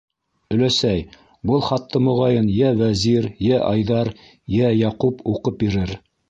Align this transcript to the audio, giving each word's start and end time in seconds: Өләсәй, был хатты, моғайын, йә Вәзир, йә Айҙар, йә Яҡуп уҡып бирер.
Өләсәй, 0.53 1.01
был 1.51 1.61
хатты, 1.67 2.01
моғайын, 2.05 2.47
йә 2.53 2.71
Вәзир, 2.79 3.27
йә 3.49 3.61
Айҙар, 3.67 4.11
йә 4.57 4.73
Яҡуп 4.79 5.23
уҡып 5.35 5.63
бирер. 5.67 5.95